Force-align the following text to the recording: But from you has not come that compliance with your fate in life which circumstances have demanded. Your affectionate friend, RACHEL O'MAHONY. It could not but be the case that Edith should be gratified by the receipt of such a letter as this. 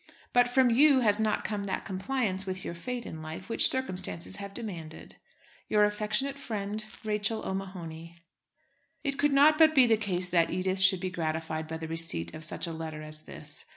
But 0.33 0.47
from 0.47 0.71
you 0.71 1.01
has 1.01 1.19
not 1.19 1.43
come 1.43 1.65
that 1.65 1.85
compliance 1.85 2.47
with 2.47 2.65
your 2.65 2.73
fate 2.73 3.05
in 3.05 3.21
life 3.21 3.49
which 3.49 3.69
circumstances 3.69 4.37
have 4.37 4.51
demanded. 4.51 5.17
Your 5.69 5.83
affectionate 5.83 6.39
friend, 6.39 6.83
RACHEL 7.05 7.45
O'MAHONY. 7.47 8.15
It 9.03 9.19
could 9.19 9.31
not 9.31 9.59
but 9.59 9.75
be 9.75 9.85
the 9.85 9.97
case 9.97 10.29
that 10.29 10.49
Edith 10.49 10.79
should 10.79 11.01
be 11.01 11.11
gratified 11.11 11.67
by 11.67 11.77
the 11.77 11.87
receipt 11.87 12.33
of 12.33 12.43
such 12.43 12.65
a 12.65 12.73
letter 12.73 13.03
as 13.03 13.21
this. 13.21 13.67